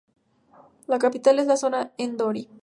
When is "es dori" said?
1.99-2.49